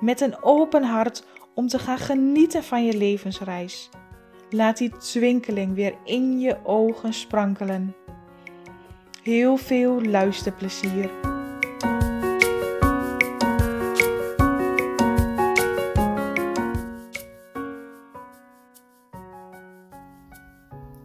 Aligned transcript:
met 0.00 0.20
een 0.20 0.42
open 0.42 0.82
hart 0.82 1.24
om 1.54 1.68
te 1.68 1.78
gaan 1.78 1.98
genieten 1.98 2.64
van 2.64 2.84
je 2.84 2.96
levensreis. 2.96 3.90
Laat 4.50 4.76
die 4.76 4.96
twinkeling 4.96 5.74
weer 5.74 5.94
in 6.04 6.40
je 6.40 6.64
ogen 6.64 7.12
sprankelen. 7.12 7.94
Heel 9.22 9.56
veel 9.56 10.02
luisterplezier. 10.02 11.10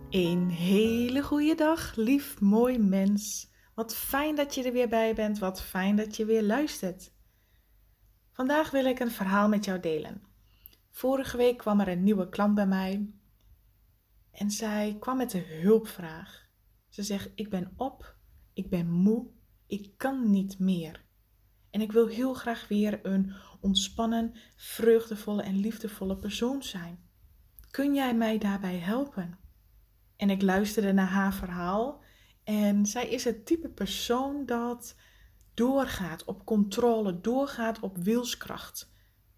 Een 0.09 0.49
hele 0.49 1.23
goede 1.23 1.55
dag, 1.55 1.95
lief 1.95 2.39
mooi 2.39 2.77
mens. 2.79 3.49
Wat 3.75 3.95
fijn 3.95 4.35
dat 4.35 4.55
je 4.55 4.63
er 4.63 4.71
weer 4.71 4.89
bij 4.89 5.13
bent. 5.13 5.39
Wat 5.39 5.61
fijn 5.61 5.95
dat 5.95 6.15
je 6.15 6.25
weer 6.25 6.43
luistert. 6.43 7.11
Vandaag 8.41 8.71
wil 8.71 8.85
ik 8.85 8.99
een 8.99 9.11
verhaal 9.11 9.49
met 9.49 9.65
jou 9.65 9.79
delen. 9.79 10.23
Vorige 10.89 11.37
week 11.37 11.57
kwam 11.57 11.79
er 11.79 11.87
een 11.87 12.03
nieuwe 12.03 12.29
klant 12.29 12.55
bij 12.55 12.67
mij 12.67 13.13
en 14.31 14.51
zij 14.51 14.97
kwam 14.99 15.17
met 15.17 15.33
een 15.33 15.45
hulpvraag. 15.45 16.49
Ze 16.89 17.03
zegt: 17.03 17.31
Ik 17.35 17.49
ben 17.49 17.73
op, 17.75 18.15
ik 18.53 18.69
ben 18.69 18.89
moe, 18.89 19.27
ik 19.67 19.91
kan 19.97 20.31
niet 20.31 20.59
meer. 20.59 21.05
En 21.69 21.81
ik 21.81 21.91
wil 21.91 22.07
heel 22.07 22.33
graag 22.33 22.67
weer 22.67 22.99
een 23.05 23.33
ontspannen, 23.59 24.33
vreugdevolle 24.55 25.43
en 25.43 25.59
liefdevolle 25.59 26.17
persoon 26.17 26.63
zijn. 26.63 27.09
Kun 27.71 27.93
jij 27.93 28.15
mij 28.15 28.37
daarbij 28.37 28.77
helpen? 28.77 29.39
En 30.15 30.29
ik 30.29 30.41
luisterde 30.41 30.93
naar 30.93 31.09
haar 31.09 31.33
verhaal 31.33 32.03
en 32.43 32.85
zij 32.85 33.09
is 33.09 33.23
het 33.23 33.45
type 33.45 33.69
persoon 33.69 34.45
dat 34.45 34.95
doorgaat 35.53 36.23
op 36.23 36.45
controle, 36.45 37.21
doorgaat 37.21 37.79
op 37.79 37.97
wilskracht. 37.97 38.89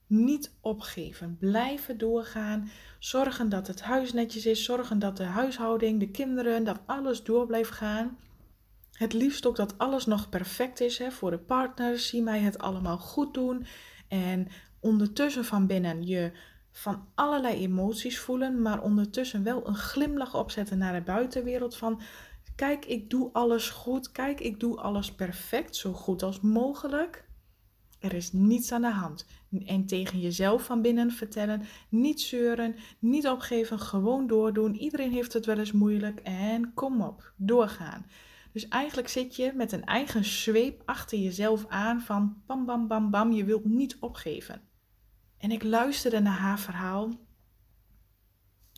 Niet 0.07 0.55
opgeven, 0.61 1.37
blijven 1.39 1.97
doorgaan, 1.97 2.69
zorgen 2.99 3.49
dat 3.49 3.67
het 3.67 3.81
huis 3.81 4.13
netjes 4.13 4.45
is, 4.45 4.63
zorgen 4.63 4.99
dat 4.99 5.17
de 5.17 5.23
huishouding, 5.23 5.99
de 5.99 6.11
kinderen, 6.11 6.63
dat 6.63 6.79
alles 6.85 7.23
door 7.23 7.45
blijft 7.45 7.71
gaan. 7.71 8.17
Het 8.93 9.13
liefst 9.13 9.45
ook 9.45 9.55
dat 9.55 9.77
alles 9.77 10.05
nog 10.05 10.29
perfect 10.29 10.79
is 10.79 10.97
hè, 10.97 11.11
voor 11.11 11.31
de 11.31 11.39
partners. 11.39 12.07
Zie 12.07 12.21
mij 12.21 12.39
het 12.39 12.57
allemaal 12.57 12.97
goed 12.97 13.33
doen. 13.33 13.65
En 14.07 14.47
ondertussen 14.79 15.45
van 15.45 15.67
binnen 15.67 16.05
je 16.05 16.31
van 16.71 17.07
allerlei 17.15 17.55
emoties 17.55 18.19
voelen, 18.19 18.61
maar 18.61 18.81
ondertussen 18.81 19.43
wel 19.43 19.67
een 19.67 19.75
glimlach 19.75 20.35
opzetten 20.35 20.77
naar 20.77 20.93
de 20.93 21.01
buitenwereld 21.01 21.77
van 21.77 22.01
Kijk, 22.55 22.85
ik 22.85 23.09
doe 23.09 23.29
alles 23.31 23.69
goed. 23.69 24.11
Kijk, 24.11 24.39
ik 24.39 24.59
doe 24.59 24.77
alles 24.77 25.11
perfect, 25.15 25.75
zo 25.75 25.93
goed 25.93 26.23
als 26.23 26.41
mogelijk. 26.41 27.27
Er 27.99 28.13
is 28.13 28.31
niets 28.31 28.71
aan 28.71 28.81
de 28.81 28.91
hand. 28.91 29.25
En 29.65 29.85
tegen 29.85 30.19
jezelf 30.19 30.63
van 30.63 30.81
binnen 30.81 31.11
vertellen, 31.11 31.61
niet 31.89 32.21
zeuren, 32.21 32.75
niet 32.99 33.27
opgeven, 33.27 33.79
gewoon 33.79 34.27
doordoen. 34.27 34.75
Iedereen 34.75 35.11
heeft 35.11 35.33
het 35.33 35.45
wel 35.45 35.57
eens 35.57 35.71
moeilijk 35.71 36.19
en 36.19 36.73
kom 36.73 37.01
op, 37.01 37.33
doorgaan. 37.37 38.05
Dus 38.51 38.67
eigenlijk 38.67 39.07
zit 39.07 39.35
je 39.35 39.51
met 39.55 39.71
een 39.71 39.83
eigen 39.85 40.25
zweep 40.25 40.81
achter 40.85 41.17
jezelf 41.17 41.65
aan 41.67 42.01
van 42.01 42.41
bam 42.45 42.65
bam 42.65 42.87
bam 42.87 43.09
bam, 43.09 43.31
je 43.31 43.43
wilt 43.43 43.65
niet 43.65 43.97
opgeven. 43.99 44.61
En 45.37 45.51
ik 45.51 45.63
luisterde 45.63 46.19
naar 46.19 46.37
haar 46.37 46.59
verhaal 46.59 47.09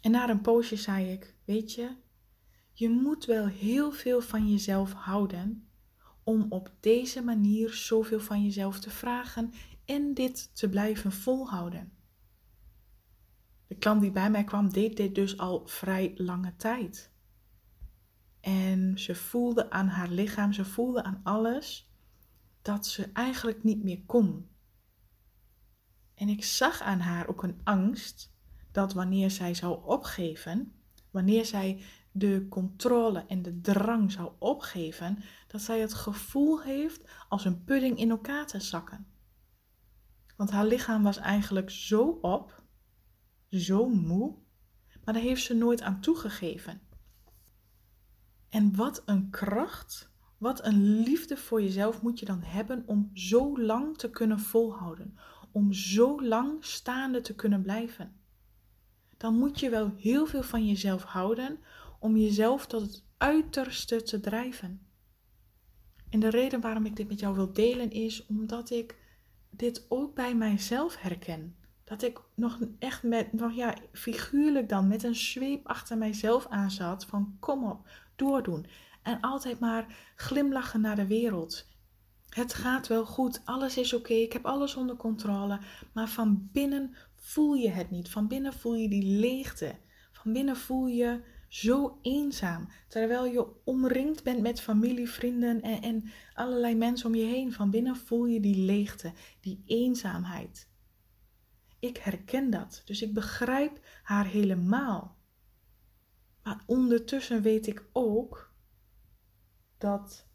en 0.02 0.12
na 0.12 0.30
een 0.30 0.42
poosje 0.42 0.76
zei 0.76 1.12
ik, 1.12 1.36
weet 1.46 1.74
je, 1.74 1.90
je 2.78 2.90
moet 2.90 3.26
wel 3.26 3.48
heel 3.48 3.92
veel 3.92 4.22
van 4.22 4.52
jezelf 4.52 4.94
houden 4.94 5.68
om 6.24 6.46
op 6.50 6.72
deze 6.80 7.22
manier 7.24 7.74
zoveel 7.74 8.20
van 8.20 8.44
jezelf 8.44 8.80
te 8.80 8.90
vragen 8.90 9.54
en 9.86 10.14
dit 10.14 10.56
te 10.56 10.70
blijven 10.70 11.12
volhouden. 11.12 11.92
De 13.68 13.76
klant 13.76 14.02
die 14.02 14.12
bij 14.12 14.30
mij 14.30 14.44
kwam 14.44 14.72
deed 14.72 14.98
dit 14.98 15.16
dus 15.16 15.38
al 15.38 15.68
vrij 15.68 16.14
lange 16.16 16.56
tijd. 16.56 17.12
En 18.40 19.00
ze 19.00 19.16
voelde 19.16 19.70
aan 19.70 19.88
haar 19.88 20.10
lichaam, 20.10 20.54
ze 20.54 20.66
voelde 20.66 21.04
aan 21.04 21.22
alles 21.24 21.90
dat 22.62 22.88
ze 22.88 23.10
eigenlijk 23.14 23.64
niet 23.64 23.84
meer 23.84 24.02
kon. 24.06 24.50
En 26.14 26.30
ik 26.30 26.44
zag 26.44 26.82
aan 26.82 27.00
haar 27.00 27.28
ook 27.28 27.44
een 27.44 27.62
angst 27.64 28.34
dat 28.72 28.94
wanneer 28.94 29.32
zij 29.32 29.54
zou 29.54 29.86
opgeven, 29.86 30.74
wanneer 31.12 31.46
zij 31.46 31.84
de 32.18 32.46
controle 32.50 33.26
en 33.28 33.42
de 33.42 33.62
drang 33.62 34.12
zou 34.12 34.32
opgeven, 34.40 35.18
dat 35.48 35.62
zij 35.62 35.80
het 35.80 35.94
gevoel 35.94 36.62
heeft 36.62 37.10
als 37.30 37.46
een 37.46 37.64
pudding 37.64 37.98
in 37.98 38.10
elkaar 38.10 38.48
te 38.48 38.60
zakken. 38.60 39.08
Want 40.36 40.52
haar 40.52 40.66
lichaam 40.66 41.04
was 41.04 41.18
eigenlijk 41.18 41.70
zo 41.70 42.04
op, 42.22 42.64
zo 43.50 43.88
moe, 43.88 44.36
maar 45.04 45.14
daar 45.14 45.24
heeft 45.24 45.44
ze 45.44 45.54
nooit 45.54 45.82
aan 45.82 46.02
toegegeven. 46.02 46.82
En 48.50 48.76
wat 48.76 49.02
een 49.06 49.30
kracht, 49.30 50.12
wat 50.38 50.66
een 50.66 51.00
liefde 51.00 51.38
voor 51.38 51.62
jezelf 51.62 52.02
moet 52.02 52.20
je 52.20 52.26
dan 52.26 52.42
hebben 52.42 52.84
om 52.86 53.10
zo 53.14 53.60
lang 53.62 53.98
te 53.98 54.10
kunnen 54.10 54.40
volhouden, 54.40 55.18
om 55.52 55.74
zo 55.74 56.24
lang 56.24 56.66
staande 56.66 57.22
te 57.22 57.36
kunnen 57.36 57.62
blijven. 57.62 58.20
Dan 59.18 59.38
moet 59.38 59.60
je 59.60 59.70
wel 59.70 59.94
heel 59.98 60.26
veel 60.26 60.44
van 60.44 60.68
jezelf 60.68 61.04
houden 61.04 61.60
om 62.06 62.18
jezelf 62.18 62.66
tot 62.66 62.82
het 62.82 63.04
uiterste 63.18 64.04
te 64.04 64.20
drijven. 64.20 64.88
En 66.10 66.20
de 66.20 66.30
reden 66.30 66.62
waarom 66.62 66.86
ik 66.86 66.96
dit 66.96 67.08
met 67.08 67.20
jou 67.20 67.36
wil 67.36 67.54
delen 67.54 67.92
is 67.92 68.26
omdat 68.26 68.70
ik 68.70 68.96
dit 69.50 69.86
ook 69.90 70.16
bij 70.16 70.36
mijzelf 70.36 70.96
herken. 71.02 71.56
Dat 71.84 72.04
ik 72.04 72.22
nog 72.36 72.60
echt 72.80 73.04
met, 73.04 73.34
nog 73.34 73.56
ja, 73.56 73.76
figuurlijk 73.92 74.70
dan 74.70 74.88
met 74.88 75.04
een 75.04 75.16
zweep 75.16 75.68
achter 75.68 75.98
mijzelf 75.98 76.48
aan 76.48 76.72
zat 76.72 77.06
van 77.06 77.38
kom 77.40 77.66
op, 77.70 77.90
doordoen. 78.16 78.66
En 79.02 79.22
altijd 79.22 79.60
maar 79.60 80.14
glimlachen 80.16 80.82
naar 80.82 80.96
de 80.96 81.08
wereld. 81.08 81.68
Het 82.30 82.54
gaat 82.54 82.88
wel 82.88 83.06
goed, 83.06 83.42
alles 83.46 83.78
is 83.78 83.94
oké, 83.94 84.14
ik 84.14 84.34
heb 84.34 84.46
alles 84.46 84.76
onder 84.76 84.96
controle. 84.96 85.60
Maar 85.94 86.10
van 86.10 86.50
binnen 86.52 86.96
voel 87.16 87.54
je 87.54 87.70
het 87.70 87.92
niet. 87.92 88.10
Van 88.10 88.28
binnen 88.28 88.54
voel 88.54 88.76
je 88.76 88.90
die 88.90 89.20
leegte. 89.20 89.76
Van 90.12 90.34
binnen 90.34 90.58
voel 90.58 90.88
je 90.88 91.34
zo 91.56 92.00
eenzaam. 92.02 92.68
Terwijl 92.88 93.26
je 93.26 93.64
omringd 93.64 94.24
bent 94.24 94.42
met 94.42 94.62
familie, 94.62 95.10
vrienden 95.10 95.62
en, 95.62 96.12
allerlei 96.34 96.76
mensen 96.76 97.08
om 97.08 97.16
je 97.16 97.26
heen. 97.26 97.54
Van 97.54 97.70
binnen 97.70 97.96
voel 97.96 98.26
je 98.26 98.40
die 98.40 98.66
leegte, 98.66 99.14
die 99.40 99.64
eenzaamheid. 99.66 100.70
Ik 101.80 101.98
herken 101.98 102.50
dat, 102.50 102.82
dus 102.86 103.02
ik 103.02 103.14
begrijp 103.14 103.80
haar 104.04 104.26
helemaal. 104.26 105.18
Maar 106.44 106.64
ondertussen 106.66 107.42
weet 107.42 107.68
ik 107.68 107.86
ook 107.92 108.54
dat 109.78 110.28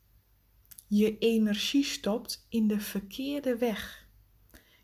je 0.86 1.18
energie 1.18 1.84
stopt 1.84 2.46
in 2.48 2.68
de 2.68 2.80
verkeerde 2.80 3.56
weg. 3.56 4.08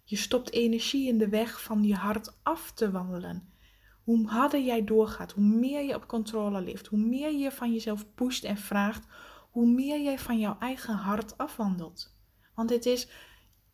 Je 0.05 0.17
stopt 0.17 0.53
energie 0.53 1.09
in 1.09 1.19
de 1.19 1.29
weg 1.29 1.63
van 1.63 1.85
je 1.85 1.95
hart 1.95 2.39
af 2.43 2.73
te 2.73 2.91
wandelen 2.91 3.55
hoe 4.07 4.27
harder 4.27 4.61
jij 4.61 4.85
doorgaat, 4.85 5.33
hoe 5.33 5.45
meer 5.45 5.83
je 5.83 5.95
op 5.95 6.07
controle 6.07 6.61
leeft, 6.61 6.87
hoe 6.87 6.99
meer 6.99 7.33
je 7.33 7.53
van 7.53 7.73
jezelf 7.73 8.15
pusht 8.15 8.45
en 8.45 8.57
vraagt, 8.57 9.07
hoe 9.51 9.67
meer 9.67 10.01
jij 10.03 10.19
van 10.19 10.39
jouw 10.39 10.57
eigen 10.59 10.95
hart 10.95 11.39
afwandelt. 11.39 12.17
Want 12.55 12.71
het 12.71 12.87
is, 12.87 13.09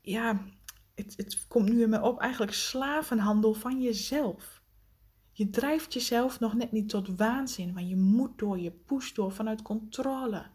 ja, 0.00 0.44
het, 0.94 1.14
het 1.17 1.46
komt 1.49 1.69
nu 1.69 1.82
in 1.82 1.88
me 1.88 2.02
op, 2.02 2.20
eigenlijk 2.20 2.52
slavenhandel 2.52 3.55
van 3.55 3.82
jezelf. 3.82 4.62
Je 5.32 5.50
drijft 5.50 5.93
jezelf 5.93 6.40
nog 6.40 6.55
net 6.55 6.73
niet 6.73 6.88
tot 6.88 7.17
waanzin, 7.17 7.75
want 7.75 7.88
je 7.88 7.96
moet 7.96 8.38
door, 8.38 8.58
je 8.58 8.70
pusht 8.70 9.14
door 9.14 9.32
vanuit 9.32 9.62
controle. 9.62 10.46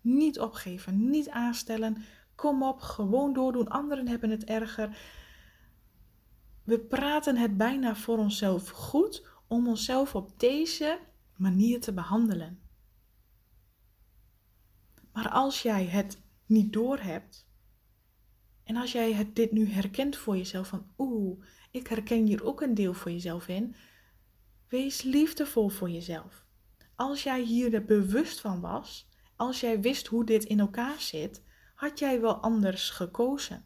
Niet 0.00 0.40
opgeven, 0.40 1.10
niet 1.10 1.28
aanstellen, 1.28 2.04
kom 2.34 2.62
op, 2.62 2.80
gewoon 2.80 3.32
doordoen, 3.32 3.68
anderen 3.68 4.08
hebben 4.08 4.30
het 4.30 4.44
erger. 4.44 4.96
We 6.64 6.80
praten 6.80 7.36
het 7.36 7.56
bijna 7.56 7.96
voor 7.96 8.18
onszelf 8.18 8.68
goed 8.68 9.26
om 9.46 9.68
onszelf 9.68 10.14
op 10.14 10.38
deze 10.40 10.98
manier 11.36 11.80
te 11.80 11.92
behandelen. 11.92 12.60
Maar 15.12 15.28
als 15.28 15.62
jij 15.62 15.84
het 15.84 16.22
niet 16.46 16.72
doorhebt, 16.72 17.50
En 18.64 18.76
als 18.76 18.92
jij 18.92 19.12
het, 19.12 19.36
dit 19.36 19.52
nu 19.52 19.70
herkent 19.70 20.16
voor 20.16 20.36
jezelf, 20.36 20.68
van 20.68 20.86
oeh, 20.98 21.44
ik 21.70 21.86
herken 21.86 22.26
hier 22.26 22.44
ook 22.44 22.60
een 22.60 22.74
deel 22.74 22.94
voor 22.94 23.10
jezelf 23.10 23.48
in, 23.48 23.74
wees 24.68 25.02
liefdevol 25.02 25.68
voor 25.68 25.90
jezelf. 25.90 26.44
Als 26.94 27.22
jij 27.22 27.42
hier 27.42 27.74
er 27.74 27.84
bewust 27.84 28.40
van 28.40 28.60
was, 28.60 29.08
als 29.36 29.60
jij 29.60 29.80
wist 29.80 30.06
hoe 30.06 30.24
dit 30.24 30.44
in 30.44 30.60
elkaar 30.60 31.00
zit, 31.00 31.42
had 31.74 31.98
jij 31.98 32.20
wel 32.20 32.34
anders 32.34 32.90
gekozen. 32.90 33.64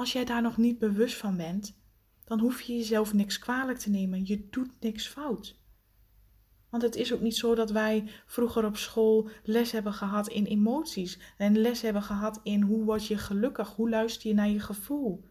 Als 0.00 0.12
jij 0.12 0.24
daar 0.24 0.42
nog 0.42 0.56
niet 0.56 0.78
bewust 0.78 1.16
van 1.16 1.36
bent, 1.36 1.78
dan 2.24 2.40
hoef 2.40 2.60
je 2.60 2.76
jezelf 2.76 3.12
niks 3.12 3.38
kwalijk 3.38 3.78
te 3.78 3.90
nemen. 3.90 4.26
Je 4.26 4.48
doet 4.50 4.70
niks 4.80 5.06
fout. 5.06 5.60
Want 6.70 6.82
het 6.82 6.96
is 6.96 7.12
ook 7.12 7.20
niet 7.20 7.36
zo 7.36 7.54
dat 7.54 7.70
wij 7.70 8.10
vroeger 8.26 8.64
op 8.64 8.76
school 8.76 9.28
les 9.42 9.72
hebben 9.72 9.92
gehad 9.92 10.28
in 10.28 10.44
emoties 10.44 11.18
en 11.38 11.58
les 11.58 11.80
hebben 11.80 12.02
gehad 12.02 12.40
in 12.42 12.62
hoe 12.62 12.84
word 12.84 13.06
je 13.06 13.18
gelukkig, 13.18 13.74
hoe 13.74 13.90
luister 13.90 14.28
je 14.28 14.34
naar 14.34 14.48
je 14.48 14.60
gevoel. 14.60 15.24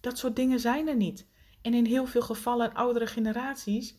Dat 0.00 0.18
soort 0.18 0.36
dingen 0.36 0.60
zijn 0.60 0.88
er 0.88 0.96
niet. 0.96 1.26
En 1.62 1.74
in 1.74 1.84
heel 1.84 2.06
veel 2.06 2.22
gevallen, 2.22 2.74
oudere 2.74 3.06
generaties, 3.06 3.98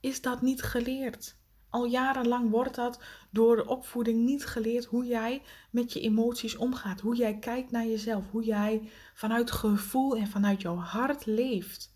is 0.00 0.20
dat 0.20 0.42
niet 0.42 0.62
geleerd. 0.62 1.36
Al 1.74 1.84
jarenlang 1.84 2.50
wordt 2.50 2.74
dat 2.74 3.00
door 3.30 3.56
de 3.56 3.66
opvoeding 3.66 4.24
niet 4.24 4.46
geleerd 4.46 4.84
hoe 4.84 5.04
jij 5.04 5.42
met 5.70 5.92
je 5.92 6.00
emoties 6.00 6.56
omgaat, 6.56 7.00
hoe 7.00 7.16
jij 7.16 7.38
kijkt 7.38 7.70
naar 7.70 7.86
jezelf, 7.86 8.24
hoe 8.30 8.44
jij 8.44 8.90
vanuit 9.14 9.50
gevoel 9.50 10.16
en 10.16 10.26
vanuit 10.26 10.62
jouw 10.62 10.76
hart 10.76 11.26
leeft. 11.26 11.94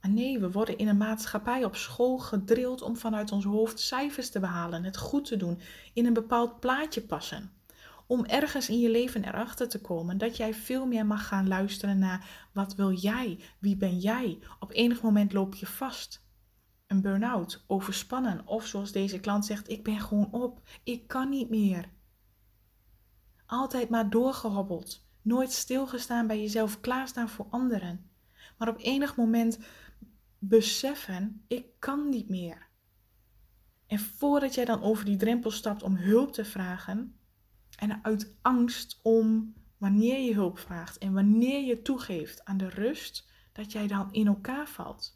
Maar 0.00 0.10
nee, 0.10 0.38
we 0.38 0.50
worden 0.50 0.78
in 0.78 0.88
een 0.88 0.96
maatschappij 0.96 1.64
op 1.64 1.76
school 1.76 2.18
gedrild 2.18 2.82
om 2.82 2.96
vanuit 2.96 3.32
ons 3.32 3.44
hoofd 3.44 3.80
cijfers 3.80 4.30
te 4.30 4.40
behalen, 4.40 4.84
het 4.84 4.96
goed 4.96 5.24
te 5.24 5.36
doen, 5.36 5.60
in 5.94 6.06
een 6.06 6.12
bepaald 6.12 6.60
plaatje 6.60 7.00
passen. 7.02 7.52
Om 8.06 8.24
ergens 8.24 8.68
in 8.68 8.80
je 8.80 8.90
leven 8.90 9.24
erachter 9.24 9.68
te 9.68 9.80
komen 9.80 10.18
dat 10.18 10.36
jij 10.36 10.54
veel 10.54 10.86
meer 10.86 11.06
mag 11.06 11.26
gaan 11.26 11.48
luisteren 11.48 11.98
naar 11.98 12.48
wat 12.52 12.74
wil 12.74 12.92
jij, 12.92 13.38
wie 13.58 13.76
ben 13.76 13.98
jij. 13.98 14.38
Op 14.60 14.72
enig 14.72 15.02
moment 15.02 15.32
loop 15.32 15.54
je 15.54 15.66
vast 15.66 16.24
een 16.86 17.00
burn-out, 17.00 17.64
overspannen 17.66 18.46
of 18.46 18.66
zoals 18.66 18.92
deze 18.92 19.20
klant 19.20 19.44
zegt, 19.44 19.70
ik 19.70 19.84
ben 19.84 20.00
gewoon 20.00 20.32
op, 20.32 20.68
ik 20.82 21.08
kan 21.08 21.28
niet 21.28 21.50
meer. 21.50 21.88
Altijd 23.46 23.88
maar 23.88 24.10
doorgehobbeld, 24.10 25.06
nooit 25.22 25.52
stilgestaan 25.52 26.26
bij 26.26 26.40
jezelf, 26.40 26.80
klaarstaan 26.80 27.28
voor 27.28 27.46
anderen. 27.50 28.10
Maar 28.58 28.68
op 28.68 28.78
enig 28.78 29.16
moment 29.16 29.58
beseffen, 30.38 31.44
ik 31.48 31.66
kan 31.78 32.08
niet 32.08 32.28
meer. 32.28 32.66
En 33.86 33.98
voordat 33.98 34.54
jij 34.54 34.64
dan 34.64 34.82
over 34.82 35.04
die 35.04 35.16
drempel 35.16 35.50
stapt 35.50 35.82
om 35.82 35.96
hulp 35.96 36.32
te 36.32 36.44
vragen, 36.44 37.16
en 37.76 38.04
uit 38.04 38.36
angst 38.42 39.00
om 39.02 39.54
wanneer 39.78 40.18
je 40.18 40.34
hulp 40.34 40.58
vraagt 40.58 40.98
en 40.98 41.12
wanneer 41.12 41.64
je 41.64 41.82
toegeeft 41.82 42.44
aan 42.44 42.56
de 42.56 42.68
rust, 42.68 43.28
dat 43.52 43.72
jij 43.72 43.86
dan 43.86 44.12
in 44.12 44.26
elkaar 44.26 44.68
valt. 44.68 45.15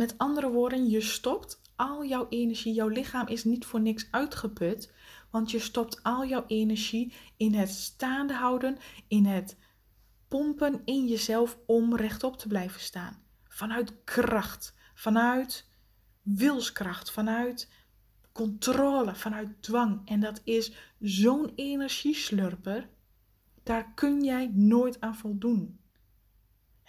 Met 0.00 0.18
andere 0.18 0.50
woorden, 0.50 0.88
je 0.88 1.00
stopt 1.00 1.60
al 1.76 2.04
jouw 2.04 2.26
energie. 2.28 2.74
Jouw 2.74 2.88
lichaam 2.88 3.26
is 3.26 3.44
niet 3.44 3.64
voor 3.64 3.80
niks 3.80 4.08
uitgeput, 4.10 4.92
want 5.30 5.50
je 5.50 5.58
stopt 5.58 6.02
al 6.02 6.26
jouw 6.26 6.44
energie 6.46 7.12
in 7.36 7.54
het 7.54 7.70
staande 7.70 8.34
houden, 8.34 8.78
in 9.08 9.24
het 9.24 9.56
pompen 10.28 10.82
in 10.84 11.06
jezelf 11.06 11.58
om 11.66 11.96
rechtop 11.96 12.36
te 12.36 12.48
blijven 12.48 12.80
staan. 12.80 13.22
Vanuit 13.48 14.04
kracht, 14.04 14.74
vanuit 14.94 15.68
wilskracht, 16.22 17.10
vanuit 17.10 17.72
controle, 18.32 19.14
vanuit 19.14 19.62
dwang. 19.62 20.08
En 20.08 20.20
dat 20.20 20.40
is 20.44 20.72
zo'n 21.00 21.52
energieslurper. 21.54 22.88
Daar 23.62 23.94
kun 23.94 24.24
jij 24.24 24.50
nooit 24.54 25.00
aan 25.00 25.16
voldoen. 25.16 25.79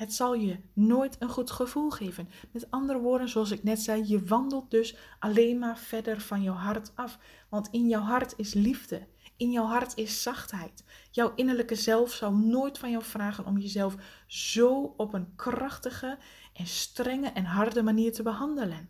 Het 0.01 0.13
zal 0.13 0.33
je 0.33 0.59
nooit 0.73 1.15
een 1.19 1.29
goed 1.29 1.51
gevoel 1.51 1.89
geven. 1.89 2.29
Met 2.51 2.71
andere 2.71 2.99
woorden, 2.99 3.29
zoals 3.29 3.51
ik 3.51 3.63
net 3.63 3.81
zei, 3.81 4.07
je 4.07 4.25
wandelt 4.25 4.71
dus 4.71 4.95
alleen 5.19 5.59
maar 5.59 5.77
verder 5.77 6.21
van 6.21 6.41
jouw 6.41 6.53
hart 6.53 6.91
af. 6.95 7.19
Want 7.49 7.67
in 7.71 7.87
jouw 7.87 8.01
hart 8.01 8.33
is 8.37 8.53
liefde. 8.53 9.07
In 9.37 9.51
jouw 9.51 9.65
hart 9.65 9.97
is 9.97 10.21
zachtheid. 10.21 10.83
Jouw 11.11 11.33
innerlijke 11.35 11.75
zelf 11.75 12.11
zal 12.11 12.33
nooit 12.33 12.77
van 12.77 12.91
jou 12.91 13.03
vragen 13.03 13.45
om 13.45 13.57
jezelf 13.57 13.95
zo 14.27 14.93
op 14.97 15.13
een 15.13 15.35
krachtige 15.35 16.17
en 16.53 16.67
strenge 16.67 17.29
en 17.29 17.45
harde 17.45 17.83
manier 17.83 18.13
te 18.13 18.23
behandelen. 18.23 18.89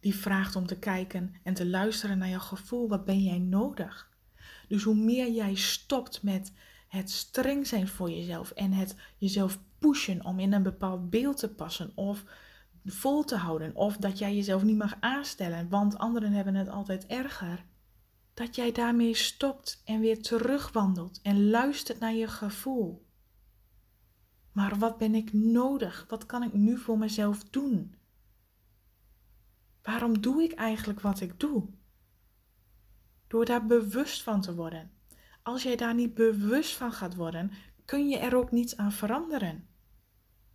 Die 0.00 0.14
vraagt 0.14 0.56
om 0.56 0.66
te 0.66 0.78
kijken 0.78 1.34
en 1.42 1.54
te 1.54 1.66
luisteren 1.66 2.18
naar 2.18 2.28
jouw 2.28 2.38
gevoel. 2.38 2.88
Wat 2.88 3.04
ben 3.04 3.22
jij 3.22 3.38
nodig? 3.38 4.12
Dus 4.68 4.82
hoe 4.82 4.96
meer 4.96 5.30
jij 5.30 5.54
stopt 5.54 6.22
met 6.22 6.52
het 6.94 7.10
streng 7.10 7.66
zijn 7.66 7.88
voor 7.88 8.10
jezelf 8.10 8.50
en 8.50 8.72
het 8.72 8.96
jezelf 9.18 9.58
pushen 9.78 10.24
om 10.24 10.38
in 10.38 10.52
een 10.52 10.62
bepaald 10.62 11.10
beeld 11.10 11.36
te 11.36 11.54
passen 11.54 11.92
of 11.94 12.24
vol 12.84 13.24
te 13.24 13.36
houden 13.36 13.76
of 13.76 13.96
dat 13.96 14.18
jij 14.18 14.34
jezelf 14.34 14.62
niet 14.62 14.76
mag 14.76 14.96
aanstellen, 15.00 15.68
want 15.68 15.98
anderen 15.98 16.32
hebben 16.32 16.54
het 16.54 16.68
altijd 16.68 17.06
erger. 17.06 17.64
Dat 18.34 18.56
jij 18.56 18.72
daarmee 18.72 19.14
stopt 19.14 19.82
en 19.84 20.00
weer 20.00 20.22
terugwandelt 20.22 21.20
en 21.22 21.50
luistert 21.50 21.98
naar 21.98 22.14
je 22.14 22.28
gevoel. 22.28 23.06
Maar 24.52 24.78
wat 24.78 24.98
ben 24.98 25.14
ik 25.14 25.32
nodig? 25.32 26.04
Wat 26.08 26.26
kan 26.26 26.42
ik 26.42 26.52
nu 26.52 26.78
voor 26.78 26.98
mezelf 26.98 27.44
doen? 27.44 27.94
Waarom 29.82 30.20
doe 30.20 30.42
ik 30.42 30.52
eigenlijk 30.52 31.00
wat 31.00 31.20
ik 31.20 31.40
doe? 31.40 31.68
Door 33.26 33.44
daar 33.44 33.66
bewust 33.66 34.22
van 34.22 34.40
te 34.40 34.54
worden 34.54 34.90
als 35.44 35.62
jij 35.62 35.76
daar 35.76 35.94
niet 35.94 36.14
bewust 36.14 36.76
van 36.76 36.92
gaat 36.92 37.14
worden, 37.14 37.50
kun 37.84 38.08
je 38.08 38.18
er 38.18 38.36
ook 38.36 38.50
niets 38.50 38.76
aan 38.76 38.92
veranderen. 38.92 39.68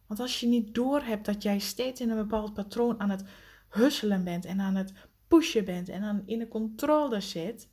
Want 0.07 0.19
als 0.19 0.39
je 0.39 0.47
niet 0.47 0.75
doorhebt 0.75 1.25
dat 1.25 1.43
jij 1.43 1.59
steeds 1.59 2.01
in 2.01 2.09
een 2.09 2.17
bepaald 2.17 2.53
patroon 2.53 2.99
aan 2.99 3.09
het 3.09 3.23
husselen 3.69 4.23
bent 4.23 4.45
en 4.45 4.59
aan 4.59 4.75
het 4.75 4.93
pushen 5.27 5.65
bent 5.65 5.89
en 5.89 6.03
aan 6.03 6.23
in 6.25 6.39
de 6.39 6.47
controle 6.47 7.21
zit, 7.21 7.69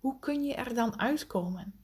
hoe 0.00 0.18
kun 0.18 0.44
je 0.44 0.54
er 0.54 0.74
dan 0.74 0.98
uitkomen? 0.98 1.74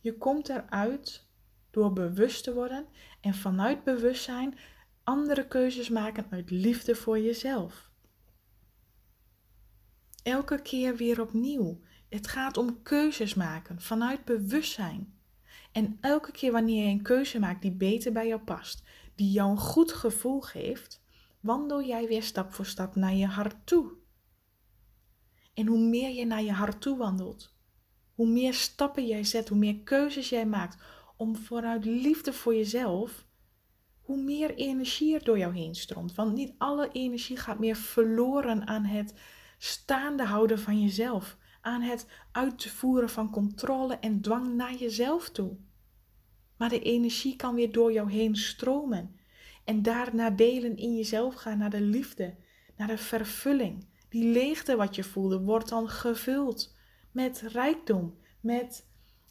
Je 0.00 0.18
komt 0.18 0.48
eruit 0.48 1.28
door 1.70 1.92
bewust 1.92 2.44
te 2.44 2.54
worden 2.54 2.86
en 3.20 3.34
vanuit 3.34 3.84
bewustzijn 3.84 4.58
andere 5.04 5.46
keuzes 5.46 5.88
maken 5.88 6.26
uit 6.30 6.50
liefde 6.50 6.94
voor 6.94 7.18
jezelf. 7.18 7.90
Elke 10.22 10.62
keer 10.62 10.96
weer 10.96 11.20
opnieuw. 11.20 11.80
Het 12.10 12.28
gaat 12.28 12.56
om 12.56 12.82
keuzes 12.82 13.34
maken 13.34 13.80
vanuit 13.80 14.24
bewustzijn. 14.24 15.18
En 15.72 15.98
elke 16.00 16.32
keer 16.32 16.52
wanneer 16.52 16.84
je 16.84 16.90
een 16.90 17.02
keuze 17.02 17.38
maakt 17.38 17.62
die 17.62 17.72
beter 17.72 18.12
bij 18.12 18.26
jou 18.26 18.40
past, 18.40 18.82
die 19.14 19.30
jou 19.30 19.50
een 19.50 19.58
goed 19.58 19.92
gevoel 19.92 20.40
geeft, 20.40 21.02
wandel 21.40 21.82
jij 21.82 22.06
weer 22.06 22.22
stap 22.22 22.52
voor 22.52 22.66
stap 22.66 22.94
naar 22.94 23.14
je 23.14 23.26
hart 23.26 23.56
toe. 23.64 23.92
En 25.54 25.66
hoe 25.66 25.78
meer 25.78 26.10
je 26.10 26.24
naar 26.26 26.42
je 26.42 26.52
hart 26.52 26.80
toe 26.80 26.96
wandelt, 26.96 27.54
hoe 28.14 28.28
meer 28.28 28.54
stappen 28.54 29.06
jij 29.06 29.24
zet, 29.24 29.48
hoe 29.48 29.58
meer 29.58 29.80
keuzes 29.80 30.28
jij 30.28 30.46
maakt 30.46 30.82
om 31.16 31.36
vanuit 31.36 31.84
liefde 31.84 32.32
voor 32.32 32.54
jezelf, 32.54 33.26
hoe 34.00 34.22
meer 34.22 34.54
energie 34.54 35.14
er 35.14 35.24
door 35.24 35.38
jou 35.38 35.54
heen 35.54 35.74
stroomt. 35.74 36.14
Want 36.14 36.34
niet 36.34 36.54
alle 36.58 36.88
energie 36.92 37.36
gaat 37.36 37.58
meer 37.58 37.76
verloren 37.76 38.66
aan 38.66 38.84
het 38.84 39.14
staande 39.58 40.24
houden 40.24 40.58
van 40.58 40.80
jezelf 40.80 41.38
aan 41.60 41.82
het 41.82 42.06
uitvoeren 42.32 43.10
van 43.10 43.30
controle 43.30 43.94
en 43.94 44.20
dwang 44.20 44.54
naar 44.54 44.74
jezelf 44.74 45.28
toe. 45.28 45.56
Maar 46.56 46.68
de 46.68 46.80
energie 46.82 47.36
kan 47.36 47.54
weer 47.54 47.72
door 47.72 47.92
jou 47.92 48.10
heen 48.12 48.36
stromen 48.36 49.16
en 49.64 49.82
daarna 49.82 50.30
delen 50.30 50.76
in 50.76 50.96
jezelf 50.96 51.34
gaan 51.34 51.58
naar 51.58 51.70
de 51.70 51.80
liefde, 51.80 52.34
naar 52.76 52.88
de 52.88 52.98
vervulling. 52.98 53.86
Die 54.08 54.32
leegte 54.32 54.76
wat 54.76 54.94
je 54.94 55.04
voelde 55.04 55.40
wordt 55.40 55.68
dan 55.68 55.88
gevuld 55.88 56.74
met 57.10 57.40
rijkdom, 57.40 58.18
met 58.40 58.86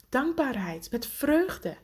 dankbaarheid, 0.09 0.91
met 0.91 1.05
vreugde. 1.05 1.77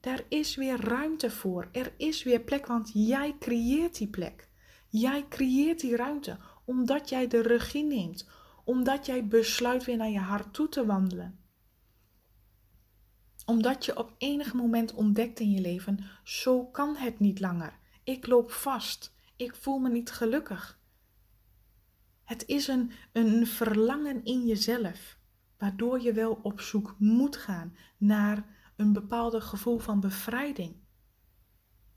Daar 0.00 0.22
is 0.28 0.54
weer 0.54 0.80
ruimte 0.80 1.30
voor. 1.30 1.68
Er 1.72 1.92
is 1.96 2.22
weer 2.22 2.40
plek, 2.40 2.66
want 2.66 2.90
jij 2.94 3.36
creëert 3.38 3.98
die 3.98 4.08
plek. 4.08 4.48
Jij 4.88 5.26
creëert 5.28 5.80
die 5.80 5.96
ruimte 5.96 6.38
omdat 6.64 7.08
jij 7.08 7.26
de 7.26 7.42
regie 7.42 7.84
neemt, 7.84 8.28
omdat 8.70 9.06
jij 9.06 9.26
besluit 9.26 9.84
weer 9.84 9.96
naar 9.96 10.10
je 10.10 10.18
hart 10.18 10.52
toe 10.52 10.68
te 10.68 10.86
wandelen. 10.86 11.38
Omdat 13.46 13.84
je 13.84 13.98
op 13.98 14.14
enig 14.18 14.52
moment 14.52 14.94
ontdekt 14.94 15.40
in 15.40 15.50
je 15.50 15.60
leven, 15.60 15.98
zo 16.24 16.66
kan 16.66 16.96
het 16.96 17.18
niet 17.18 17.40
langer. 17.40 17.78
Ik 18.04 18.26
loop 18.26 18.50
vast. 18.50 19.14
Ik 19.36 19.54
voel 19.54 19.78
me 19.78 19.88
niet 19.88 20.10
gelukkig. 20.10 20.80
Het 22.24 22.46
is 22.46 22.68
een, 22.68 22.92
een 23.12 23.46
verlangen 23.46 24.24
in 24.24 24.46
jezelf, 24.46 25.18
waardoor 25.58 26.00
je 26.00 26.12
wel 26.12 26.38
op 26.42 26.60
zoek 26.60 26.94
moet 26.98 27.36
gaan 27.36 27.76
naar 27.96 28.44
een 28.76 28.92
bepaalde 28.92 29.40
gevoel 29.40 29.78
van 29.78 30.00
bevrijding. 30.00 30.76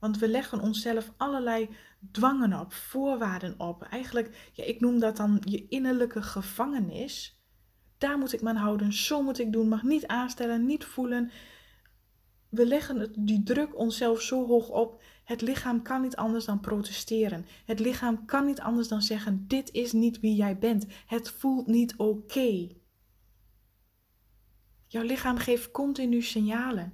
Want 0.04 0.18
we 0.18 0.28
leggen 0.28 0.60
onszelf 0.60 1.14
allerlei 1.18 1.70
dwangen 2.12 2.60
op, 2.60 2.74
voorwaarden 2.74 3.60
op. 3.60 3.84
Eigenlijk, 3.84 4.52
ja, 4.54 4.64
ik 4.64 4.80
noem 4.80 5.00
dat 5.00 5.18
dan 5.18 5.42
je 5.46 5.68
innerlijke 5.68 6.22
gevangenis. 6.22 7.42
Daar 7.98 8.18
moet 8.18 8.34
ik 8.34 8.42
me 8.42 8.50
aan 8.50 8.56
houden. 8.56 8.94
Zo 8.94 9.22
moet 9.22 9.40
ik 9.40 9.52
doen. 9.52 9.68
Mag 9.68 9.84
niet 9.84 10.08
aanstellen, 10.08 10.66
niet 10.66 10.84
voelen. 10.86 11.32
We 12.50 12.66
leggen 12.66 13.26
die 13.26 13.44
druk 13.44 13.78
onszelf 13.78 14.22
zo 14.22 14.48
hoog 14.48 14.70
op. 14.70 15.02
Het 15.24 15.42
lichaam 15.42 15.82
kan 15.82 16.02
niet 16.02 16.16
anders 16.16 16.46
dan 16.46 16.60
protesteren. 16.60 17.46
Het 17.66 17.80
lichaam 17.80 18.26
kan 18.26 18.46
niet 18.46 18.60
anders 18.60 18.88
dan 18.88 19.02
zeggen: 19.02 19.48
Dit 19.48 19.72
is 19.72 19.92
niet 19.92 20.20
wie 20.20 20.36
jij 20.36 20.58
bent. 20.58 20.86
Het 21.06 21.30
voelt 21.30 21.68
niet 21.68 21.96
oké. 21.98 22.68
Jouw 24.88 25.04
lichaam 25.04 25.38
geeft 25.38 25.72
continu 25.72 26.22
signalen. 26.22 26.94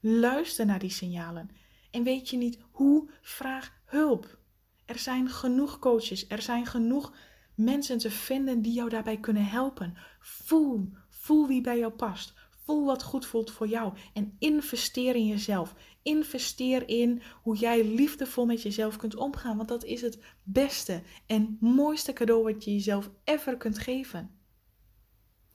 Luister 0.00 0.66
naar 0.66 0.78
die 0.78 0.90
signalen. 0.90 1.59
En 1.90 2.02
weet 2.02 2.28
je 2.28 2.36
niet 2.36 2.58
hoe, 2.70 3.10
vraag 3.22 3.72
hulp. 3.84 4.38
Er 4.84 4.98
zijn 4.98 5.28
genoeg 5.28 5.78
coaches, 5.78 6.28
er 6.28 6.42
zijn 6.42 6.66
genoeg 6.66 7.12
mensen 7.54 7.98
te 7.98 8.10
vinden 8.10 8.62
die 8.62 8.72
jou 8.72 8.88
daarbij 8.88 9.16
kunnen 9.16 9.44
helpen. 9.44 9.96
Voel, 10.20 10.88
voel 11.08 11.46
wie 11.46 11.60
bij 11.60 11.78
jou 11.78 11.92
past. 11.92 12.34
Voel 12.64 12.84
wat 12.84 13.02
goed 13.02 13.26
voelt 13.26 13.50
voor 13.50 13.68
jou 13.68 13.92
en 14.12 14.36
investeer 14.38 15.14
in 15.14 15.26
jezelf. 15.26 15.74
Investeer 16.02 16.88
in 16.88 17.22
hoe 17.42 17.56
jij 17.56 17.84
liefdevol 17.84 18.46
met 18.46 18.62
jezelf 18.62 18.96
kunt 18.96 19.16
omgaan, 19.16 19.56
want 19.56 19.68
dat 19.68 19.84
is 19.84 20.00
het 20.00 20.18
beste 20.42 21.02
en 21.26 21.56
mooiste 21.60 22.12
cadeau 22.12 22.42
wat 22.42 22.64
je 22.64 22.72
jezelf 22.72 23.10
ever 23.24 23.56
kunt 23.56 23.78
geven. 23.78 24.38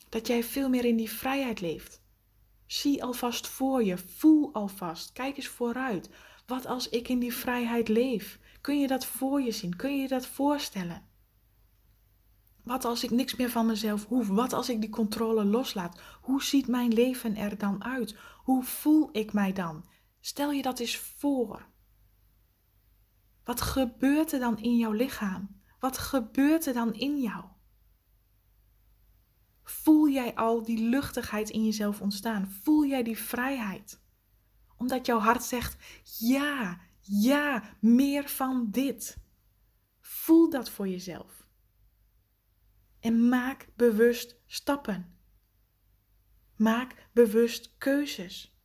Dat 0.10 0.28
jij 0.28 0.44
veel 0.44 0.70
meer 0.70 0.86
in 0.86 0.96
die 0.96 1.10
vrijheid 1.10 1.62
leeft. 1.62 2.05
Zie 2.66 3.04
alvast 3.04 3.48
voor 3.48 3.84
je, 3.84 3.98
voel 3.98 4.54
alvast, 4.54 5.12
kijk 5.12 5.38
eens 5.38 5.48
vooruit. 5.48 6.10
Wat 6.46 6.66
als 6.66 6.90
ik 6.90 7.08
in 7.08 7.20
die 7.20 7.34
vrijheid 7.34 7.88
leef? 7.88 8.40
Kun 8.62 8.80
je 8.80 8.88
dat 8.88 9.06
voor 9.06 9.42
je 9.42 9.52
zien? 9.52 9.76
Kun 9.76 9.96
je 9.96 10.02
je 10.02 10.08
dat 10.08 10.28
voorstellen? 10.28 11.08
Wat 12.64 12.86
als 12.86 13.04
ik 13.04 13.10
niks 13.10 13.36
meer 13.36 13.50
van 13.50 13.66
mezelf 13.66 14.06
hoef? 14.06 14.28
Wat 14.28 14.54
als 14.54 14.70
ik 14.70 14.82
die 14.82 14.90
controle 14.90 15.46
loslaat? 15.46 16.02
Hoe 16.22 16.44
ziet 16.44 16.68
mijn 16.68 16.94
leven 16.94 17.36
er 17.36 17.58
dan 17.58 17.84
uit? 17.84 18.16
Hoe 18.44 18.64
voel 18.64 19.10
ik 19.12 19.34
mij 19.34 19.54
dan? 19.54 19.86
Stel 20.20 20.52
je 20.52 20.62
dat 20.62 20.80
eens 20.80 20.98
voor. 20.98 21.68
Wat 23.44 23.62
gebeurt 23.62 24.32
er 24.32 24.40
dan 24.40 24.58
in 24.58 24.78
jouw 24.78 24.92
lichaam? 24.92 25.62
Wat 25.80 25.98
gebeurt 25.98 26.66
er 26.66 26.74
dan 26.74 26.94
in 26.94 27.22
jou? 27.22 27.44
Voel 29.66 30.10
jij 30.10 30.36
al 30.36 30.64
die 30.64 30.90
luchtigheid 30.90 31.50
in 31.50 31.66
jezelf 31.66 32.02
ontstaan? 32.02 32.52
Voel 32.52 32.86
jij 32.86 33.04
die 33.04 33.18
vrijheid? 33.18 34.02
Omdat 34.78 35.06
jouw 35.06 35.20
hart 35.20 35.44
zegt: 35.44 35.78
ja, 36.18 36.80
ja, 37.02 37.64
meer 37.80 38.30
van 38.30 38.72
dit. 38.72 39.18
Voel 40.00 40.50
dat 40.50 40.70
voor 40.70 40.88
jezelf. 40.88 41.48
En 43.00 43.30
maak 43.30 43.68
bewust 43.76 44.36
stappen. 44.46 45.18
Maak 46.56 47.10
bewust 47.12 47.76
keuzes. 47.78 48.60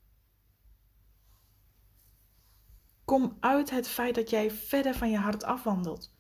Kom 3.05 3.37
uit 3.41 3.71
het 3.71 3.89
feit 3.89 4.15
dat 4.15 4.31
jij 4.31 4.51
verder 4.51 4.95
van 4.95 5.11
je 5.11 5.19
hart 5.19 5.45
afwandelt. 5.45 6.19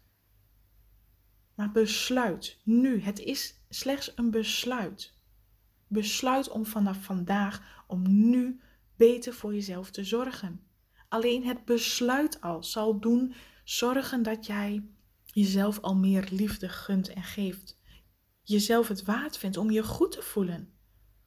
Maar 1.60 1.72
besluit 1.72 2.58
nu. 2.64 3.00
Het 3.00 3.18
is 3.18 3.54
slechts 3.68 4.12
een 4.14 4.30
besluit. 4.30 5.12
Besluit 5.86 6.48
om 6.48 6.66
vanaf 6.66 7.04
vandaag, 7.04 7.84
om 7.86 8.30
nu 8.30 8.60
beter 8.96 9.34
voor 9.34 9.54
jezelf 9.54 9.90
te 9.90 10.04
zorgen. 10.04 10.60
Alleen 11.08 11.44
het 11.44 11.64
besluit 11.64 12.40
al 12.40 12.64
zal 12.64 13.00
doen 13.00 13.34
zorgen 13.64 14.22
dat 14.22 14.46
jij 14.46 14.84
jezelf 15.24 15.80
al 15.80 15.96
meer 15.96 16.28
liefde 16.30 16.68
gunt 16.68 17.08
en 17.08 17.22
geeft. 17.22 17.78
Jezelf 18.42 18.88
het 18.88 19.04
waard 19.04 19.38
vindt 19.38 19.56
om 19.56 19.70
je 19.70 19.82
goed 19.82 20.12
te 20.12 20.22
voelen, 20.22 20.72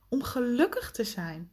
om 0.09 0.23
gelukkig 0.23 0.91
te 0.91 1.03
zijn. 1.03 1.51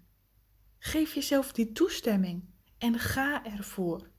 Geef 0.79 1.15
jezelf 1.15 1.53
die 1.53 1.73
toestemming 1.73 2.45
en 2.79 2.99
ga 2.99 3.45
ervoor. 3.45 4.11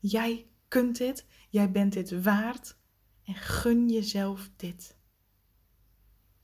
Jij 0.00 0.50
kunt 0.68 0.98
dit, 0.98 1.26
jij 1.50 1.70
bent 1.70 1.92
dit 1.92 2.22
waard 2.22 2.82
en 3.24 3.34
gun 3.34 3.88
jezelf 3.88 4.50
dit. 4.56 4.96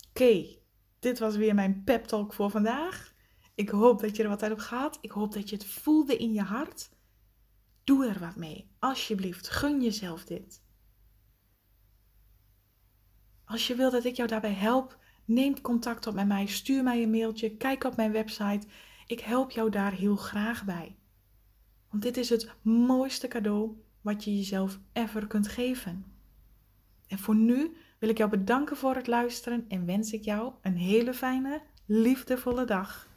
Oké, 0.08 0.58
dit 0.98 1.18
was 1.18 1.36
weer 1.36 1.54
mijn 1.54 1.84
pep 1.84 2.04
talk 2.04 2.32
voor 2.32 2.50
vandaag. 2.50 3.14
Ik 3.54 3.68
hoop 3.68 4.00
dat 4.00 4.16
je 4.16 4.22
er 4.22 4.28
wat 4.28 4.42
uit 4.42 4.50
hebt 4.50 4.64
gehad. 4.64 4.98
Ik 5.00 5.10
hoop 5.10 5.32
dat 5.32 5.48
je 5.50 5.56
het 5.56 5.66
voelde 5.66 6.16
in 6.16 6.32
je 6.32 6.42
hart. 6.42 6.90
Doe 7.84 8.06
er 8.06 8.18
wat 8.18 8.36
mee. 8.36 8.70
Alsjeblieft, 8.78 9.48
gun 9.48 9.82
jezelf 9.82 10.24
dit. 10.24 10.62
Als 13.44 13.66
je 13.66 13.74
wilt 13.74 13.92
dat 13.92 14.04
ik 14.04 14.16
jou 14.16 14.28
daarbij 14.28 14.52
help, 14.52 14.98
neem 15.24 15.60
contact 15.60 16.06
op 16.06 16.14
met 16.14 16.26
mij. 16.26 16.46
Stuur 16.46 16.82
mij 16.82 17.02
een 17.02 17.10
mailtje. 17.10 17.56
Kijk 17.56 17.84
op 17.84 17.96
mijn 17.96 18.12
website. 18.12 18.66
Ik 19.06 19.20
help 19.20 19.50
jou 19.50 19.70
daar 19.70 19.92
heel 19.92 20.16
graag 20.16 20.64
bij. 20.64 20.96
Want 21.90 22.02
dit 22.02 22.16
is 22.16 22.28
het 22.28 22.54
mooiste 22.62 23.28
cadeau 23.28 23.82
wat 24.00 24.24
je 24.24 24.36
jezelf 24.36 24.78
ever 24.92 25.26
kunt 25.26 25.48
geven. 25.48 26.04
En 27.10 27.18
voor 27.18 27.34
nu 27.34 27.76
wil 27.98 28.08
ik 28.08 28.18
jou 28.18 28.30
bedanken 28.30 28.76
voor 28.76 28.94
het 28.94 29.06
luisteren 29.06 29.64
en 29.68 29.86
wens 29.86 30.12
ik 30.12 30.24
jou 30.24 30.52
een 30.62 30.76
hele 30.76 31.14
fijne, 31.14 31.60
liefdevolle 31.86 32.64
dag. 32.64 33.08